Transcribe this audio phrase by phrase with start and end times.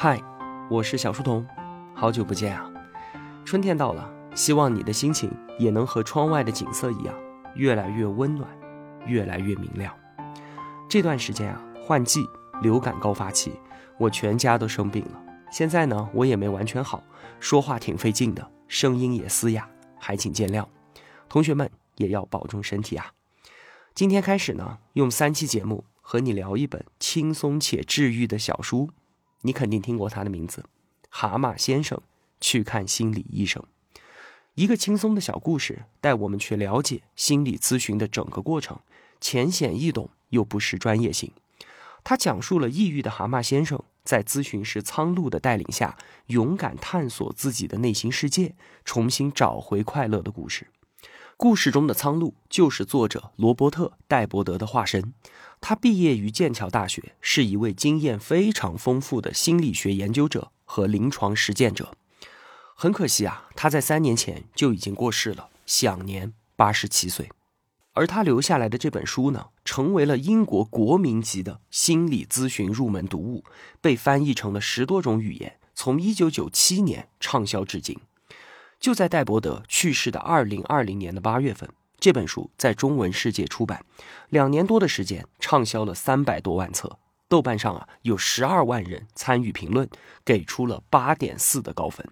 [0.00, 0.22] 嗨，
[0.70, 1.44] 我是小书童，
[1.92, 2.70] 好久不见啊！
[3.44, 5.28] 春天到了，希望你的心情
[5.58, 7.12] 也能和窗外的景色一样，
[7.56, 8.48] 越来越温暖，
[9.06, 9.92] 越来越明亮。
[10.88, 12.24] 这段时间啊，换季，
[12.62, 13.50] 流感高发期，
[13.98, 15.20] 我全家都生病了。
[15.50, 17.02] 现在呢，我也没完全好，
[17.40, 19.68] 说话挺费劲的，声音也嘶哑，
[19.98, 20.64] 还请见谅。
[21.28, 23.06] 同学们也要保重身体啊！
[23.96, 28.90] 今天开始呢，用三期节目和你聊一本轻松且治愈的小书。
[29.42, 30.62] 你肯定听过他的名字，
[31.08, 32.00] 《蛤蟆先生
[32.40, 33.62] 去看心理医生》。
[34.54, 38.80] 一个轻松的小故事，带我们去了解心理咨询的整个过程，
[39.20, 41.30] 浅显易懂又不失专业性。
[42.02, 45.96] 他讲述了抑郁的蛤蟆先生在咨询师苍鹭的带领下，
[46.26, 50.66] 勇敢探索自己的内心世界，重新找回快乐的故事。
[51.38, 55.14] 故事中的苍鹭就是作者罗伯特·戴伯德的化身。
[55.60, 61.94] 他毕业于剑桥大学，是一位经验非常丰富的心理学研究者和临床实践者。
[62.74, 67.30] 很可惜啊，他在三年前就已经过世了，享年八十七岁。
[67.92, 73.44] 而他留下来的这本书呢，成为了英国国民级的心理咨询入门读物，
[73.80, 77.96] 被翻译成了十多种语言，从一九九七年畅销至今。
[78.78, 81.68] 就在戴伯德去世的二零二零年的八月份。
[82.00, 83.84] 这本书在中文世界出版，
[84.28, 86.98] 两年多的时间，畅销了三百多万册。
[87.28, 89.88] 豆瓣上啊，有十二万人参与评论，
[90.24, 92.08] 给出了八点四的高分。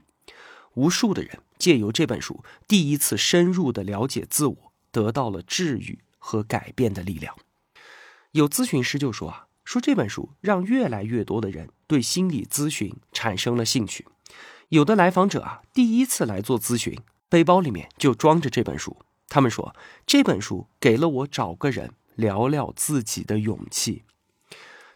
[0.74, 7.34] 无数的人借由这本书，第一次深入的了解自我，得到了治愈和改变的力量。
[8.32, 14.04] 有咨询师就说啊，说这本书让越来越多的人对心理咨询产生了兴趣。
[14.70, 18.96] 有的来访者啊，第一次来做咨询，背包里面就装着这本书。
[19.28, 24.02] 他们说，这本书给了我找个人聊聊自己的勇气。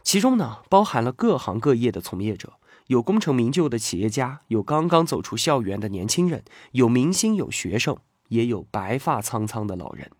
[0.03, 2.55] 其中呢，包含了各行各业的从业者，
[2.87, 10.11] 有功成名就的企业家，有刚刚走出校园的年轻人，有明星，有学生，也有白发苍苍的老人。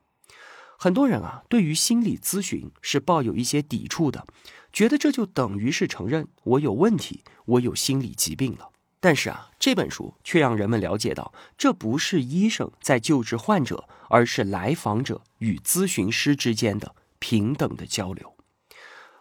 [0.77, 4.25] 很多人啊，对于心理咨询是抱有一些抵触的，
[4.71, 8.69] 觉得这就等于是承认我有问题，我有心理疾病了。
[9.03, 18.35] 但是啊，这本书却让人们了解到，这不是医生在救治患者，而是来访者与咨询师之间的平等的交流。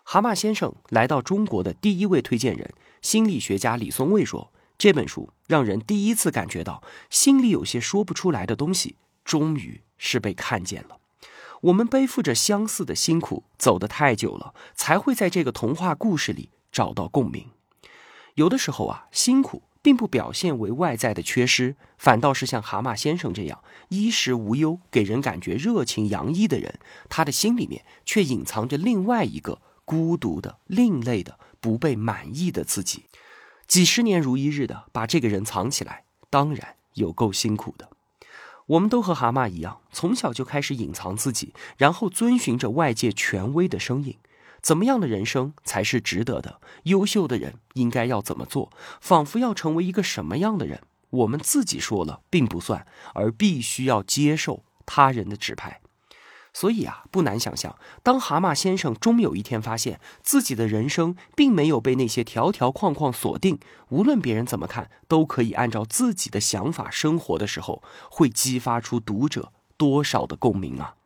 [0.04, 10.98] 蛤蟆先生来到中国的第一位推荐人，心理学家李松蔚说：“这本书让人第一次感觉到，心里有些说不出来的东西，终于是被看见了。
[11.62, 17.48] 我们背负着相似的辛苦，走得太久了，才会在这个童话故事里找到共鸣。
[18.34, 33.04] 有的时候啊，辛苦。”并不表现为外在的缺失，反倒是像蛤蟆先生这样衣食无忧、给人感觉热情洋溢的人，他的心里面却隐藏着另外一个孤独的、另类的、不被满意的自己。
[33.66, 37.88] 几十年如一日的把这个人藏起来，当然有够辛苦的。
[38.66, 44.16] 我们都和蛤蟆一样，从小就开始隐藏自己，然后遵循着外界权威的声音。
[44.60, 46.60] 怎么样的人生才是值得的？
[46.84, 48.70] 优秀的人应该要怎么做？
[49.00, 50.80] 仿佛要成为一个什么样的人？
[51.10, 55.80] 我们自己说了并不算，而必须要接受他人的指派。
[56.52, 70.96] 所以啊，不难想象，当蛤蟆先生终有一天发现自己的人生并没有被那些条条框框锁定，无论别人怎么看，都可以按照自己的想法生活的时候，会激发出读者多少的共鸣啊！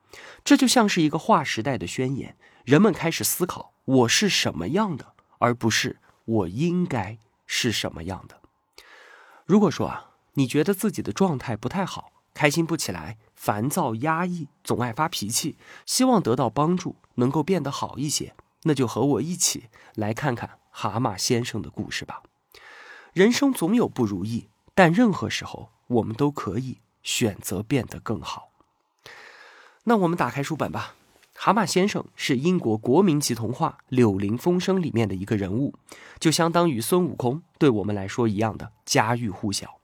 [0.43, 2.37] 这就像是一个划时代的宣言。
[2.65, 8.41] 人们开始思考我是什么样的，而不是我应该是什么样的。
[9.45, 22.23] 如果说啊，你觉得自己的状态不太好，开心不起来，烦躁压抑，总爱发脾气，希望得到帮助，能够变得好一些，那就和我一起来看看蛤蟆先生的故事吧。
[23.13, 28.49] 人生总有不如意，但任何时候我们都可以选择变得更好。
[29.83, 30.95] 那我们打开书本吧。
[31.45, 35.75] 蛤蟆先生是英国国民级童话《柳林风声》里面的一个人物，
[36.19, 39.79] 就相当于孙悟空对我们来说一样的家喻户晓。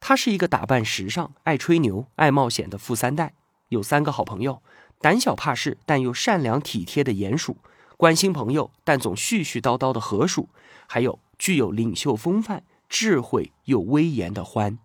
[0.00, 3.34] 他是一个打扮时尚、爱吹牛、爱冒险的富三代，
[3.68, 4.62] 有三个好朋友：
[4.98, 7.58] 胆小怕事但又善良体贴的鼹鼠，
[7.98, 10.48] 关心朋友但总絮絮叨叨的河鼠，
[10.86, 14.78] 还有具有领袖风范、智慧又威严的獾。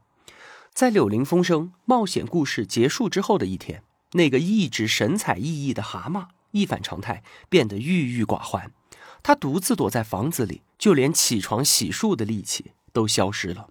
[0.74, 3.82] 在《柳林风声》冒险故事结束之后的一天。
[4.14, 8.72] 那个一直神采奕奕的蛤蟆一反常态，变得郁郁寡欢。
[9.24, 13.70] 他独自躲在房子里，就连起床洗漱的力气都消失了。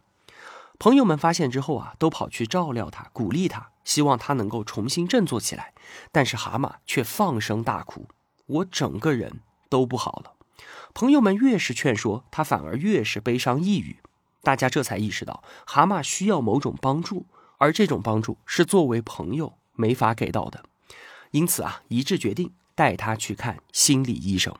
[0.78, 5.74] 朋友们发现之后啊，都跑去照料他，鼓励他，希望他能够重新振作起来。
[6.10, 8.08] 但是蛤蟆却放声大哭
[8.46, 10.32] ：“我整个人都不好了。”
[10.94, 13.98] 朋友们越是劝说，他反而越是悲伤抑郁。
[14.42, 17.26] 大家这才意识到，蛤蟆需要某种帮助，
[17.58, 20.62] 而这种帮助是作为朋友没法给到的。
[21.30, 24.54] 因此啊，一致决定带他去看心理医生。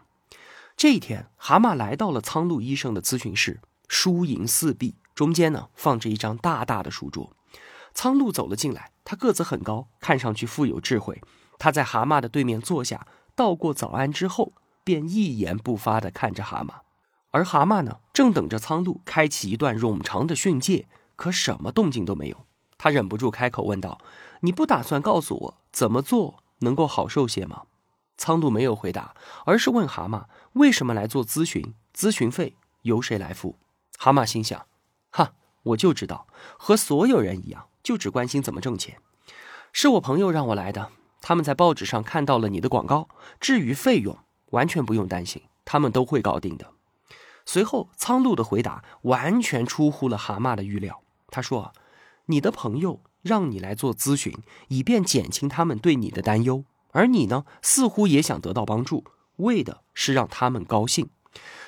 [0.77, 7.37] 这一天，蛤蟆来到了苍鹭医生的咨询室，书迎四壁，中间呢放着一张大大的书桌。
[7.93, 11.21] 苍鹭走了进来，他个子很高，看上去富有智慧。
[11.59, 16.71] 他在蛤蟆的对面坐下，道过早安之后，便一言不发地看着蛤蟆。
[17.33, 22.47] 而蛤蟆呢，正等着苍鹭开启一段冗长的训诫，可什么动静都没有。
[22.79, 24.01] 他忍不住开口问道
[24.41, 27.63] ：“你不打算告诉我怎么做能够好受些吗？”
[28.19, 29.15] 苍鹭没有回答，
[29.47, 31.75] 而是问蛤蟆：“为什么来做咨询？
[31.95, 33.59] 咨询费由谁来付？”
[33.99, 34.67] 蛤蟆心想
[35.11, 35.33] ：“哈，
[35.63, 36.27] 我就知道，
[36.59, 38.99] 和所有人一样。”就只关心怎么挣钱，
[39.73, 40.91] 是我朋友让我来的。
[41.23, 43.09] 他们在报纸上看到了你的广告。
[43.41, 44.19] 至于费用，
[44.51, 46.73] 完全不用担心，他们都会搞定的。
[47.47, 51.03] 随后，苍鹭的回答完全出乎了蛤蟆的预料。
[51.29, 51.73] 他说
[52.27, 54.33] ：“你的朋友让你来做咨询，
[54.69, 59.05] 以便减轻他们对你的担忧，而你呢，似乎也想得到帮助，
[59.37, 61.11] 为的是让他们高兴。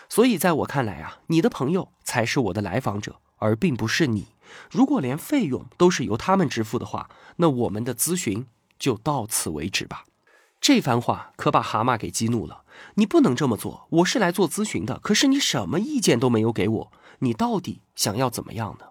[0.09, 4.29] 所以，在我看来啊，你的朋友才是我的来访者，而并不是你。”
[4.71, 8.47] 如果连费用都是由他们支付的话，那我们的咨询
[8.79, 10.05] 就到此为止吧。
[10.61, 12.65] 这番话可把蛤蟆给激怒了。
[12.97, 18.89] 你不能这么做，我是来做咨询的，可是你什么意见都没有给我，你到底想要怎么样呢？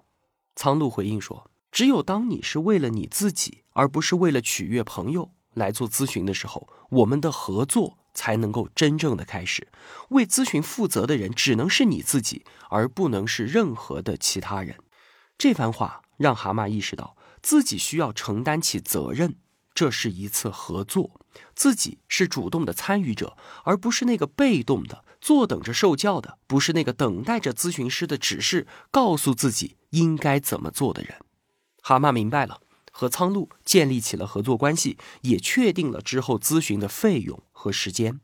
[0.55, 9.67] 苍鹭回应说：“只有当你是为了你自己，而不是为了取悦朋友来做咨询的时候，我们的合作才能够真正的开始。
[10.09, 14.75] 为咨询负责的人只能是你自己，而不能是任何的其他人。”
[15.37, 19.37] 这番话让蛤蟆意识到自己需要承担起责任，
[19.73, 21.21] 这是一次合作，
[21.55, 31.15] 自己是主动的参与者，而不是那个被动的坐等着受教的，不是那个等待着咨询师的指示告诉自己应该怎么做的人。
[31.81, 32.61] 蛤蟆明白了，
[32.91, 38.19] 和苍鹭建立起了合作关系，也确定了之后咨询的费用和时间。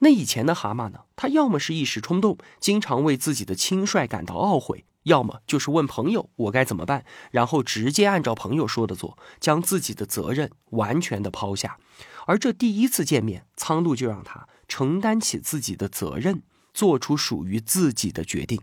[0.00, 1.00] 那以前的蛤蟆呢？
[1.16, 4.84] 他要么是一时冲动，经常为自己的轻率感到懊悔。
[5.04, 11.78] 要么就是问朋友我该怎么办，然后直接按照朋友说的做，将自己的责任完全的抛下。
[12.26, 16.42] 而这第一次见面，苍鹭就让他承担起自己的责任，
[16.72, 18.60] 做出属于自己的决定。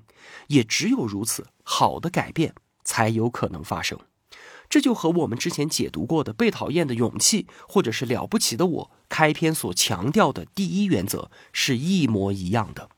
[0.48, 4.00] 也只有如此，好的改变才有可能发生。
[4.72, 12.90] 这就和我们之前解读过的《被讨厌的勇气》或者是《了不起的我》开篇所强调的第一原则是一模一样的。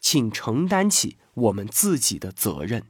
[0.00, 2.84] 请承担起我们自己的责任，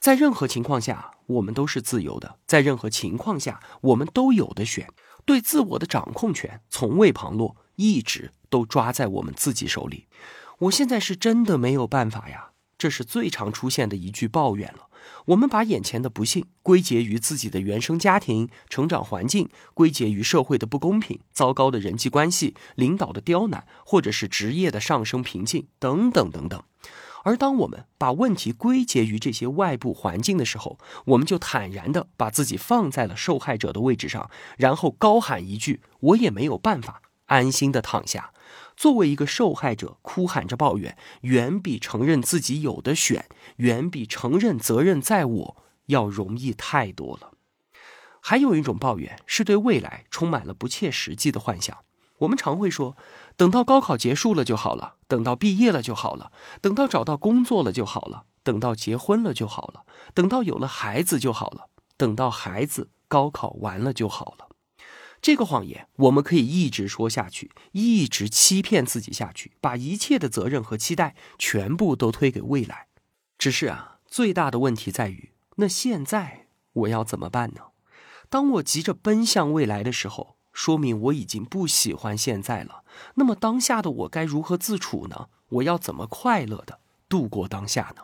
[0.00, 4.88] 在任何情况下，我们都是自由的；在任何情况下，我们都有的选。
[5.24, 10.08] 对自我的掌控权从未旁落，一直都抓在我们自己手里。
[10.58, 14.88] 我现在是真的没有办法呀，这是最常出现的一句抱怨了。
[15.26, 26.62] 我们把眼前的不幸归结于自己的原生家庭、成长环境，归结于社会的不公平、糟糕的人际关系、领导的刁难，或者是职业的上升瓶颈等等等等。
[27.24, 38.32] 而当我们把问题归结于这些外部环境的时候，我们就坦然的把自己放在了受害者的位置上，然后高喊一句：“我也没有办法安心的躺下。”
[38.76, 47.32] 作为一个受害者，哭喊着抱怨，远比承认自己有的选，远比承认责任在我要容易太多了。
[48.20, 51.78] 还有一种抱怨是对未来充满了不切实际的幻想。
[52.18, 52.96] 我们常会说，
[53.36, 59.82] 等到高考结束了就好了，等到毕业了就好了，等到找到工作了就好了，等到结婚了就好了，
[60.14, 64.46] 等到有了孩子就好了，等到孩子高考完了就好了。
[65.22, 72.88] 这个谎言，我们可以一直说下去，一直欺骗自己下去，把一切的责任和期待全部都推给未来。
[73.38, 77.66] 只是啊，最大的问题在于，那现在我要怎么办呢？
[78.28, 82.82] 当我急着奔向未来的时候，说明我已经不喜欢现在了。
[83.14, 85.28] 那么当下的我该如何自处呢？
[85.50, 88.02] 我要怎么快乐的度过当下呢？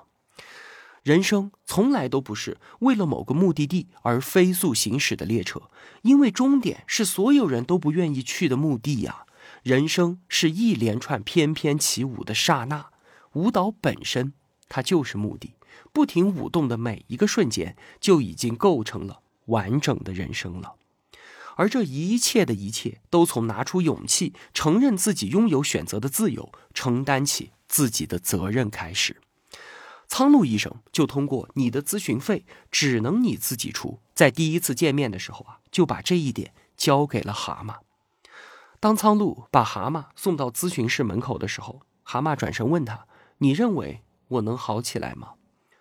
[1.03, 5.71] 人生从来都不是为了某个目的地而飞速行驶的列车，
[6.03, 9.25] 因为终点是所有人都不愿意去的墓地呀。
[9.63, 12.91] 人生是一连串翩翩起舞的刹那，
[13.33, 14.33] 舞蹈本身
[14.69, 15.55] 它就是目的，
[15.93, 20.75] 不停舞动的每一个瞬间就已经构成了完整的人生了。
[21.57, 29.21] 而这一切的一切，都从拿出勇气，承认自己拥有选择的自由，承担起自己的责任开始。
[30.09, 37.77] 苍鹭医生就通过你的咨询费只能你自己出，在第一次见面的时候啊，就把这一点交给了蛤蟆。
[38.81, 43.07] 当苍鹭把蛤蟆送到咨询室门口的时候，蛤蟆转身问他
[43.39, 45.35] ：“你认为我能好起来吗？”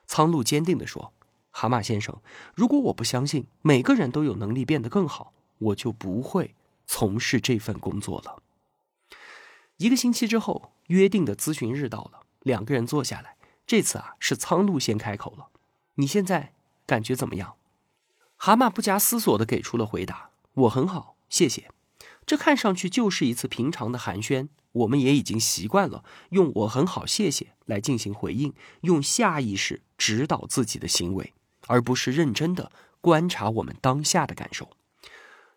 [0.06, 1.14] 苍鹭坚定地说
[1.50, 2.22] ：“蛤蟆先生，
[2.54, 6.54] 如果我不相信每个人都有能力变得更好，我就不会
[6.86, 8.44] 从事这份工作了。”
[9.78, 13.37] 一个星期之后，约定的咨询日到了，两个人坐下来。
[13.68, 15.50] 这次啊，是苍鹭先开口了
[15.96, 16.54] ：“你现在
[16.86, 17.56] 感觉怎么样？”
[18.38, 21.70] 蛤蟆不假思索地给出了回答：“我很好，谢谢。”
[22.26, 31.34] 这看上去就是一次平常的寒暄，我们也已经习惯了用“我很好，谢谢”来进行回应，用下意识指导自己的行为，
[31.68, 32.72] 而不是认真的
[33.02, 34.70] 观察我们当下的感受。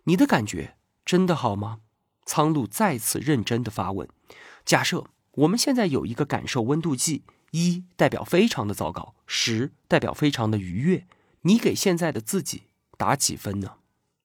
[0.05, 1.79] 你的感觉真的好吗？
[2.25, 4.09] 苍鹭再次认真的发问
[4.65, 11.07] ：“假设我们现在有一个感受温度计，一代表非常的糟糕，十代表非常的愉悦，
[11.43, 12.65] 你给现在的自己
[12.97, 13.75] 打几分呢？”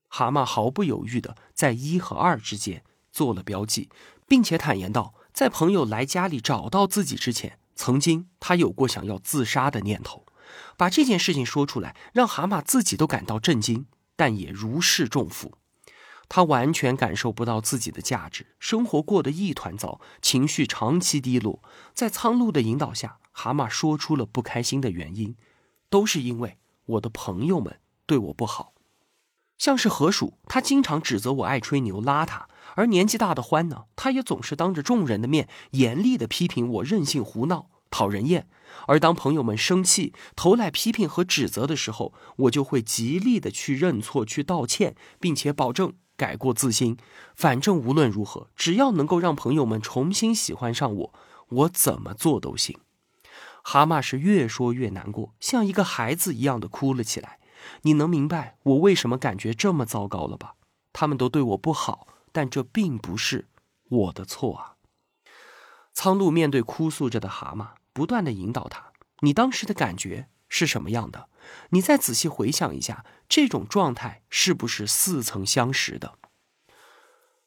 [0.08, 3.90] 蛤蟆毫不犹豫的在一和二之间做了标记，
[4.26, 10.24] 并且坦言道：“在朋友来家里找到自己之前，曾经他有过想要自杀的念头。”
[10.78, 15.58] 把这件事情说出来，让蛤蟆自己都感到震惊，但也如释重负。
[16.28, 21.62] 他完全感受不到自己的价值，生活过得一团糟，情绪长期低落。
[21.94, 25.36] 在苍鹭的引导下，蛤蟆说出了不开心的原因，
[25.88, 28.72] 都是因为我的朋友们对我不好。
[29.56, 32.42] 像是河鼠，他经常指责我爱吹牛、邋遢；
[32.74, 38.48] 而年纪大的獾呢，他也总是当着众人的面严厉地批评我任性胡闹、讨人厌。
[38.86, 45.94] 而当朋友们生气、投来批评和指责的时候，我就会极力地去认错、去道歉，并且保证。
[46.16, 46.96] 改过自新，
[47.34, 51.14] 反正无论如何，只要能够让朋友们重新喜欢上我，
[51.48, 52.78] 我怎么做都行。
[53.62, 57.38] 蛤蟆是越说越难过，像一个孩子一样的哭了起来。
[57.82, 60.54] 你能明白我为什么感觉这么糟糕了吧？
[60.92, 63.48] 他们都对我不好，但这并不是
[63.88, 64.76] 我的错啊。
[65.92, 71.28] 苍鹭面对哭诉着的蛤蟆，不断的引导他：“你当时的感觉是什么样的？”
[71.70, 76.18] 你再仔细回想一下，这种状态是不是似曾相识的？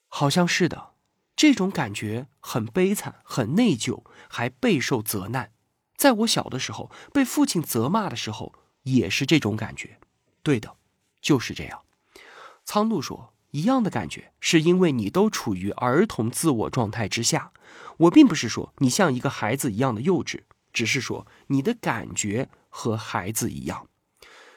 [0.08, 0.92] 好像是的。
[1.36, 5.54] 这种感觉很悲惨，很内疚，还备受责难。
[5.96, 8.54] 在我小的时候，被父亲责骂的时候，
[8.84, 10.00] 也是这种感觉。
[10.44, 10.76] 对的，
[11.22, 11.84] 就是这样。
[12.66, 17.54] 苍鹭说：“一样的感觉，是因为你都处于儿童自我状态之下。
[17.98, 20.42] 我并不是说你像一个孩子一样的幼稚，
[20.74, 23.88] 只是说你的感觉和孩子一样。”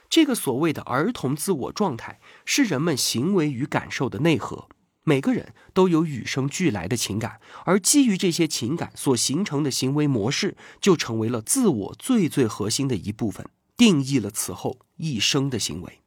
[0.08, 4.68] 这个所谓的儿童自我状态，是人们行为与感受的内核。
[5.04, 16.00] 每个人都有与生俱来的情感，而基于这些情感所形成的行为模式，就成为了自我最最核心的一部分，定义了此后一生的行为。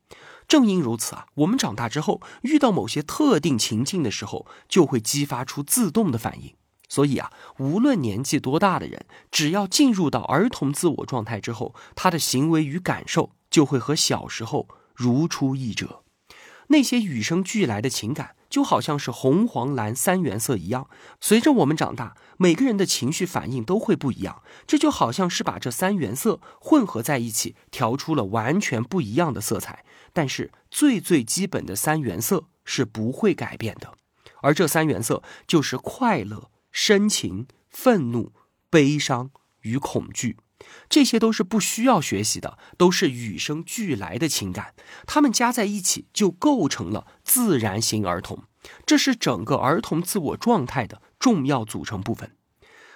[0.48, 6.54] 正因如此啊，我们长大之后遇到某些特定情境的时候，就会激发出自动的反应。
[6.90, 13.32] 所以啊，无论年纪多大的人，只要进入到儿童自我状态之后，他的行为与感受。
[13.52, 16.04] 就会和小时候如出一辙，
[16.68, 20.90] 那些与生俱来的情感就好像是红、黄、蓝三原色一样。
[21.22, 24.44] 随着我们长大，每个人的情绪反应都会不一样。
[24.68, 29.86] 这就好像是把这三原色混合在一起，调出了完全不一样的色彩。
[30.12, 33.94] 但是最最基本的三原色是不会改变的，
[34.42, 38.34] 而这三原色就是快乐、深情、愤怒、
[38.70, 40.36] 悲伤与恐惧。
[40.90, 44.74] 这些都是不需要学习的，都是与生俱来的情感，
[45.08, 48.44] 它们加在一起就构成了自然型儿童，
[48.86, 52.36] 这是整个儿童自我状态的重要组成部分。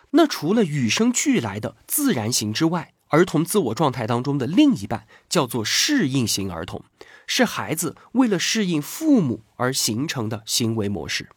[0.10, 6.84] 那除了与生俱来的自然型之外，儿童自我状态当中的另一半叫做适应型儿童，
[7.26, 11.30] 是孩子为了适应父母而形成的行为模式。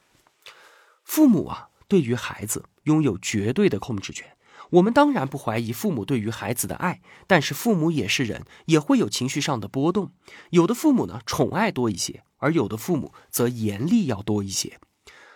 [1.05, 4.27] 父母啊，对于孩子拥有绝对的控制权。
[4.71, 10.13] 我们当然不怀疑父母对于孩子的爱，但是父母也是人，也会有情绪上的波动。
[10.49, 14.81] 有的父母呢宠爱多一些，而有的父母则严厉要多一些。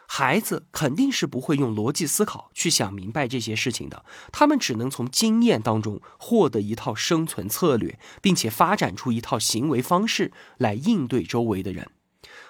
[0.09, 11.91] 孩子肯定是不会用逻辑思考去想明白这些事情的，他们只能从经验当中获得一套生存策略，并且发展出一套行为方式来应对周围的人。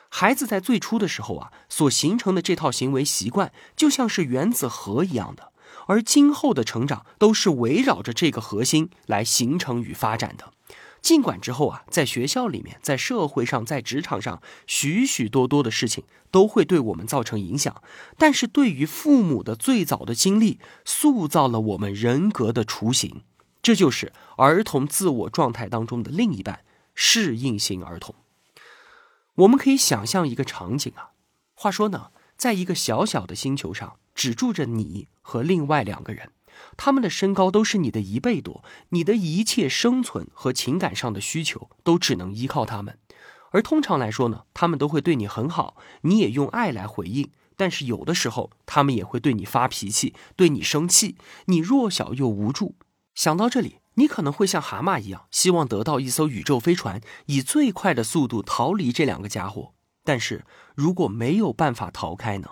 [0.08, 5.52] 孩子在最初的时候啊，所形成的这套行为习惯，就像是原子核一样的。
[5.86, 10.52] 而今后的成长都是围绕着这个核心来形成与发展的。
[11.00, 17.80] 尽管之后啊，在学校里面、在社会上、在职场上，许许多多的事情都会对我们造成影响，
[18.18, 23.22] 但是对于父母的最早的经历，塑造了我们人格的雏形。
[23.62, 26.60] 这就是儿童自我状态当中的另一半——
[26.94, 28.14] 适应型儿童。
[29.36, 31.12] 我们可以想象一个场景啊，
[31.54, 33.98] 话说呢，在一个小小的星球上。
[34.16, 36.32] 只住着你和另外两个人，
[36.78, 42.98] 他们的身高都是你的一倍多，你的一切生存和情感上的需求都只能依靠他们。
[43.50, 47.30] 而通常来说呢，他们都会对你很好，你也用爱来回应。
[47.58, 51.18] 但是有的时候，他们也会对你发脾气，对你生气。
[51.44, 52.74] 你弱小又无助。
[53.14, 59.74] 想到这里，你可能会像蛤蟆一样，希望得到一艘宇宙飞船，以最快的速度逃离这两个家伙。
[60.04, 62.48] 但是如果没有办法逃开呢？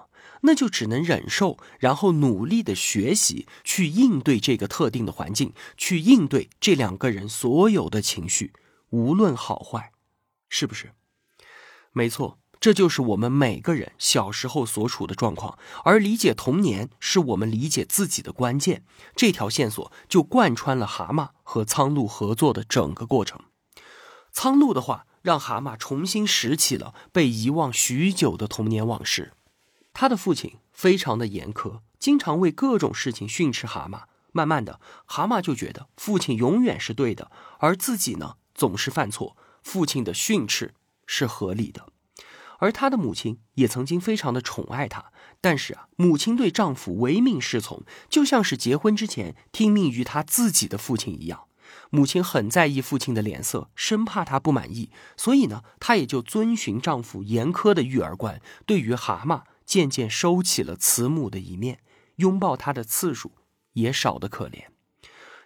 [0.47, 8.53] 那就只能忍受，然后努力的学习，去应对这个特定的环境，去应对这两个人所有的情绪，
[8.91, 9.93] 无论好坏，
[10.51, 10.93] 是不是？
[11.93, 12.39] 没错。
[12.61, 18.85] 这就是我们每个人小时候所处的状况，而理解童年是我们理解自己的关键。
[19.15, 23.41] 这条线索就贯穿了蛤蟆和苍鹭合作的整个过程。
[24.33, 29.33] 苍鹭的话让蛤蟆重新拾起了被遗忘许久的童年往事。
[29.93, 34.05] 他的父亲非常的严苛，经常为各种事情训斥蛤蟆。
[34.33, 40.75] 慢慢的，蛤蟆就觉得父亲永远是对的，而自己呢总是犯错，父亲的训斥
[41.07, 41.87] 是合理的。
[42.65, 51.45] 而她的母亲也曾经非常的宠爱她，但是啊，母亲对丈夫唯命是从，就像是结婚之前听命于她自己的父亲一样。
[51.91, 61.81] 母亲很在意父亲的脸色，生怕他不满意，所以呢，她也就遵循丈夫严苛的育儿观，对于蛤蟆渐渐收起了慈母的一面，
[62.17, 63.33] 拥抱她的次数
[63.75, 64.65] 也少得可怜。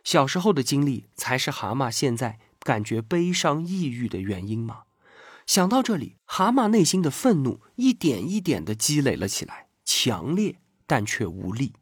[0.04, 4.82] 小时候的经历才是蛤蟆现在感觉悲伤抑郁的原因吗？
[5.48, 11.72] 想到这里，蛤蟆内心的愤怒一点一点的积累了起来，强烈但却无力。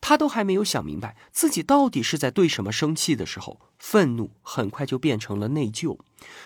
[0.00, 5.98] 他都还没有想明白自己到底是在对什么生气的时候，愤怒很快就变成了内疚。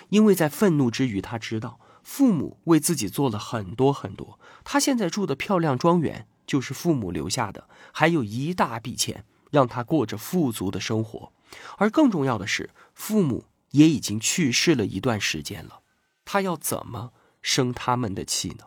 [0.08, 11.30] 因为在愤怒之余，他知道父母为自己做了很多很多，他现在住的漂亮庄园就是父母留下的，还有一大笔钱让他过着富足的生活。
[11.76, 15.82] 而更重要的是，父母也已经去世了一段时间了。
[16.24, 18.66] 他要怎么生他们的气呢？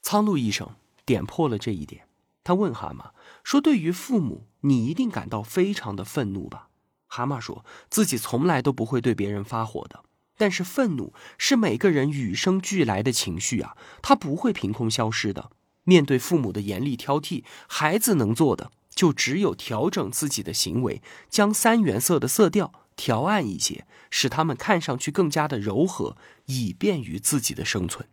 [0.00, 2.06] 苍鹭医生点破了这一点。
[2.44, 3.10] 他问蛤蟆
[3.44, 6.68] 说：“对于父母，你一定感到非常的愤怒吧？”
[7.06, 10.02] 蛤蟆说自己从来都不会对别人发火的，
[10.36, 15.50] 但是愤怒是每个人与生俱来的情绪啊，它不会凭空消失的。
[15.84, 22.72] 面对父母的严厉挑剔，孩子能做的就只有调整自己的行为，将三原色的色调。
[22.96, 28.08] 调暗一些，使他们看上去更加的柔和，以便于自己的生存。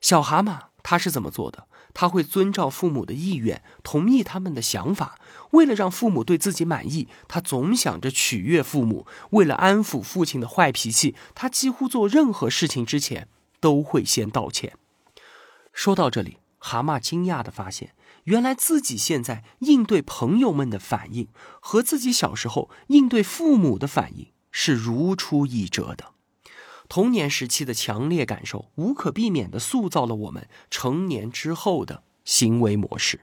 [0.00, 1.66] 小蛤蟆他是怎么做的？
[1.94, 5.18] 他会遵照父母的意愿，同意他们的想法。
[5.50, 9.06] 为了让父母对自己满意，他总想着取悦父母。
[9.30, 13.26] 为了安抚父亲的坏脾气，他几乎做任何事情之前
[13.58, 14.74] 都会先道歉。
[15.72, 17.94] 说到这里，蛤蟆惊讶的发现。
[18.24, 21.28] 原来自己现在应对朋友们的反应，
[21.60, 26.12] 和自己小时候应对父母的反应是如出一辙的。
[26.90, 33.20] 童年时期的强烈感受，无可避免地塑造了我们成年之后的行为模式。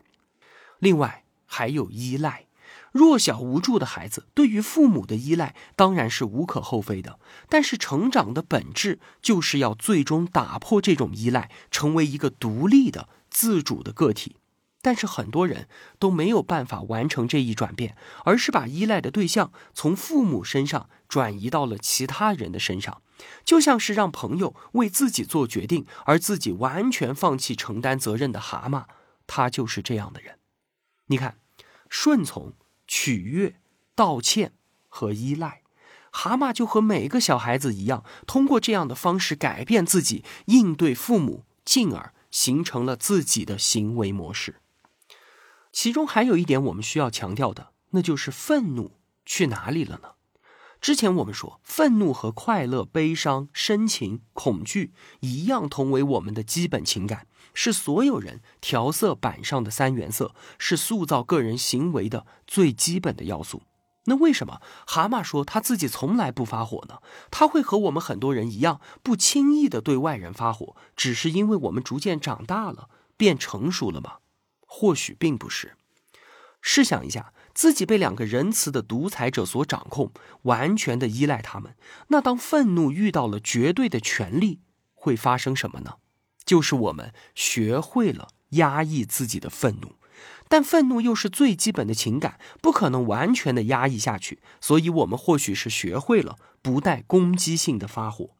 [0.80, 2.46] 另外，还有依赖。
[2.92, 7.20] 弱小无助的孩子对于父母的依赖当然是无可厚非的，
[7.50, 14.38] 但是成长的本质就是要最终打破这种依赖，成为一个独立的、自主的个体。
[14.82, 15.68] 但是很多人
[15.98, 23.02] 都没有办法完成这一转变，而是把依赖的对象从父母身上转移到了其他人的身上，
[23.44, 28.86] 就像是让朋友为自己做决定，而自己完全放弃承担责任的蛤蟆，
[29.26, 30.38] 他就是这样的人。
[31.08, 31.40] 你看，
[31.90, 32.54] 顺从、
[32.88, 33.56] 取悦、
[33.96, 34.54] 道歉
[34.88, 35.64] 和依赖，
[36.12, 44.56] 蛤蟆就和每个小孩子一样，通过这样的方式改变自己应对父母，进而形成了自己的行为模式。
[45.72, 50.10] 其中还有一点我们需要强调的，那就是愤怒去哪里了呢？
[50.82, 63.64] 之前我们说，愤怒和快乐、悲伤、深情、恐惧一样，同为我们的基本情感，是所有人调色板上的三原色，是塑造个人行为的最基本的要素。
[64.06, 67.02] 那为什么蛤蟆说他自己从来不发火呢？
[67.32, 74.18] 他会和我们很多人一样，不轻易的对外人发火，只是因为我们逐渐长大了，变成熟了吗？
[74.68, 75.76] 或许并不是。
[76.62, 80.12] 试想一下，自己被两个仁慈的独裁者所掌控，
[80.44, 81.76] 完全的依赖他们，
[82.08, 84.62] 那当愤怒遇到了绝对的权力，
[84.94, 85.98] 会发生什么呢？
[86.44, 89.96] 就是我们学会了压抑自己的愤怒，
[90.48, 98.32] 但愤怒又是最基本的情感，不可能完全的压抑下去，所以我们或许是学会了不带攻击性的发火。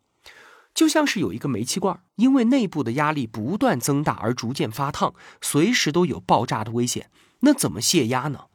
[0.74, 7.10] 就像是有一个煤气罐，因为内部的压力不断增大而逐渐发烫，随时都有爆炸的危险。
[7.40, 8.46] 那怎么泄压呢？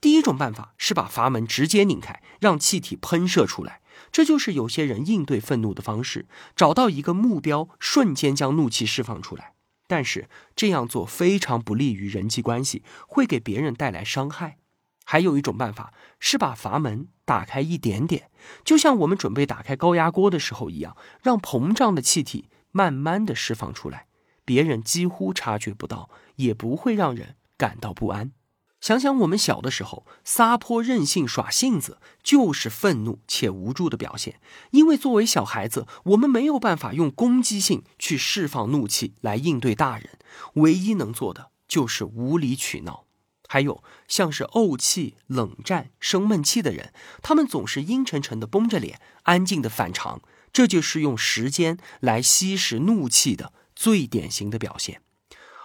[0.00, 3.80] 第一种办法是把阀门直接拧开，让气体喷射出来。
[4.10, 9.51] 这就是有些人应对愤怒的方式，找到一个目标，瞬间将怒气释放出来。
[9.92, 10.26] 但是
[10.56, 14.56] 这样做非常不利于人际关系，会给别人带来伤害。
[15.04, 18.30] 还有一种办法是把阀门打开一点点，
[18.64, 24.06] 就像我们准备打开高压锅的时候一样，让膨胀的气体慢慢的释放出来，
[24.46, 28.32] 别人几乎察觉不到，也不会让人感到不安。
[28.82, 34.40] 想想我们小的时候，撒泼任性耍性子，就是愤怒且无助的表现。
[34.72, 40.18] 因为作为小孩子，我们没有办法用攻击性去释放怒气来应对大人，
[40.54, 43.04] 唯一能做的就是无理取闹。
[43.46, 46.92] 还有像是怄气、冷战、生闷气的人，
[47.22, 55.02] 他们总是阴沉沉的绷着脸，安静的反常，这就是用时间来吸食怒气的最典型的表现。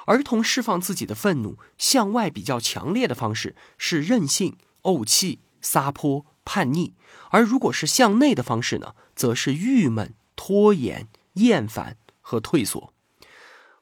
[0.07, 6.93] 儿童释放自己的愤怒，向外比较强烈的方式是任性、怄气、撒泼、叛逆；
[7.29, 12.93] 而如果是向内的方式呢，则是郁闷、拖延、厌烦和退缩。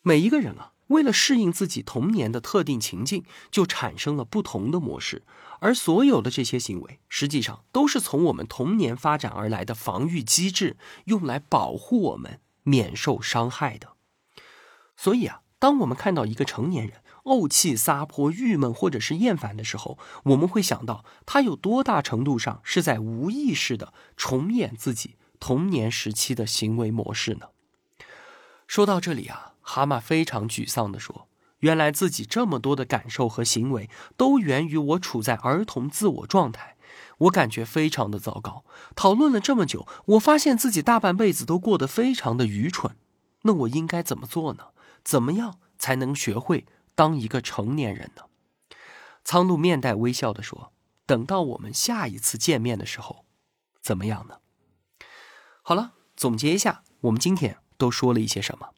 [0.01, 5.21] 每一个人啊，为了适应自己童年的特定情境，就产生了不同的模式，
[5.59, 13.89] 而所有的这些行为，实际上都是从我们童年发展而来的防御机制，用来保护我们免受伤害的。
[14.97, 15.41] 所以啊。
[15.65, 27.47] 当我们看到一个成年人怄气、撒泼、郁闷或者是厌烦的时候，我们会想到他有多大程度上是在无意识的重演自己童年时期的行为模式呢？
[28.67, 31.27] 说到这里啊，蛤蟆非常沮丧地说
[31.61, 36.77] ：“原来自己这么多的感受和行为都源于我处在儿童自我状态，
[37.17, 38.63] 我感觉非常的糟糕。
[38.95, 42.95] 讨论了这么久，我发现自己大半辈子都过得非常的愚蠢。
[43.41, 44.65] 那我应该怎么做呢？”
[45.05, 46.65] 怎么样才能学会
[46.95, 48.23] 当一个成年人呢？
[49.23, 50.73] 苍鹭面带微笑的说
[51.05, 53.23] ：“等到我们下一次见面的时候，
[53.81, 54.39] 怎么样呢？”
[55.61, 58.71] 好了，总结一下，我们今天都说了一些什么？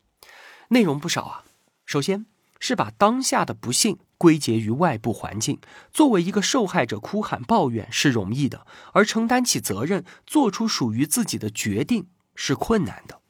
[0.69, 1.43] 内容不少啊。
[1.85, 2.25] 首先
[2.59, 5.61] 是把当下的不幸归结于外部环境，
[5.93, 13.21] 作为一个受害者哭喊抱怨是容易的，而承担起责任，做出属于自己的决定是困难的。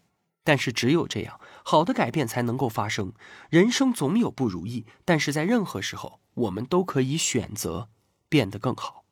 [0.43, 3.11] 但是只有这样，好的改变才能够发生。
[3.49, 7.89] 人生总有不如意，但是在任何时候，我们都可以选择
[8.29, 9.03] 变得更好。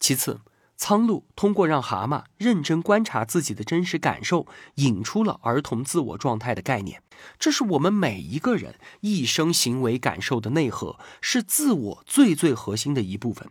[0.00, 0.40] 其次，
[0.76, 7.00] 苍鹭通过让蛤蟆认真观察自己的真实感受，引出了儿童自我状态的概念。
[7.38, 13.48] 这是我们每一个人一生行为感受的内核，是自我最最核心的一部分。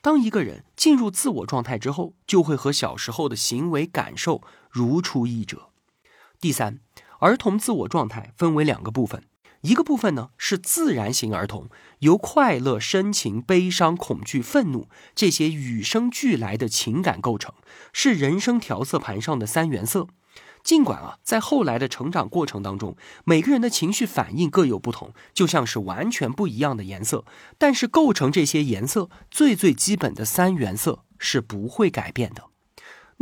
[0.00, 5.70] 当一个人进入自我状态之后，就会和小时候的行为感受如出一辙。
[6.38, 6.78] 第三，
[7.24, 9.24] 儿童自我状态分为两个部分，
[9.62, 17.54] 一个部分呢是自然型儿童，由快乐、深情、悲伤、恐惧、愤怒这些与生俱来的情感构成，
[17.94, 20.08] 是人生调色盘上的三原色。
[20.62, 27.24] 尽管啊，在后来的成长过程当中，每个人的情绪反应各有不同，就像是完全不一样的颜色，
[27.56, 32.53] 但是构成这些颜色最最基本的三原色是不会改变的。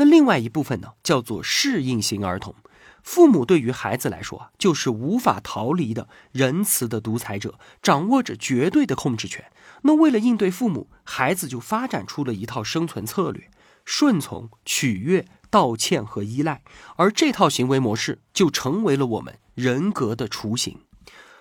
[0.03, 2.57] 那另外一部分呢，叫做适应型儿童。
[3.05, 9.45] 父母对于孩子来说啊，就是无法逃离的仁慈的独裁者，掌握着绝对的控制权。
[9.83, 13.49] 那为了应对父母，孩子就发展出了一套生存策略：
[13.85, 16.63] 顺从、取悦、道歉和依赖。
[16.97, 20.81] 而这套行为模式就成为了我们人格的雏形。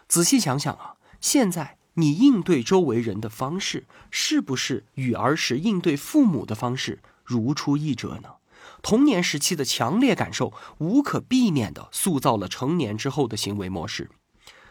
[0.07, 8.29] 仔细想想啊，现在你应对周围人的方式，是不是与儿时应对父母的方式如出一辙呢？
[8.81, 14.09] 童年时期的强烈感受，无可避免地塑造了成年之后的行为模式。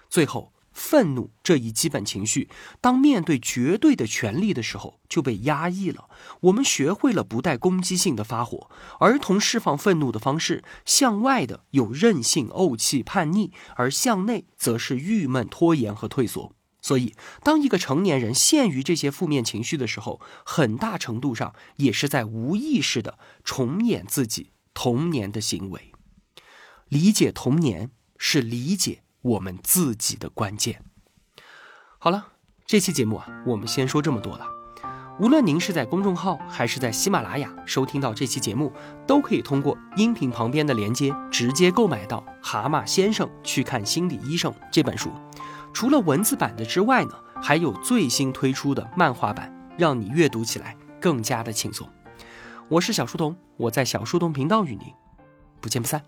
[0.08, 2.48] 最后，愤怒这一基本情绪，
[2.80, 6.08] 当面对绝对的权利的时候，就被压抑了。
[6.40, 8.70] 我们学会了不带攻击性的发火。
[9.00, 16.52] 儿童释放愤怒的方式，向外的有任性、怄气、叛逆，而向内则是郁闷、拖延和退缩。
[16.82, 25.92] 所以，当一个成年人陷于这些负面情绪的时候，很大程度上也是在无意识的重演自己童年的行为。
[26.88, 30.82] 理解童年是理解我们自己的关键。
[31.98, 32.28] 好了，
[32.66, 34.46] 这期节目啊，我们先说这么多了。
[35.20, 38.72] 无论您是在公众号还是在喜马拉雅收听到这期节目，
[39.06, 45.12] 都可以通过音频旁边的连接直接购买到《蛤蟆先生去看心理医生》这本书。
[45.72, 51.88] 除了文字版的之外呢，还有最新推出的漫画版，让你阅读起来更加的轻松。
[52.68, 54.92] 我是小书童，我在小书童频道与您
[55.60, 56.02] 不见不散。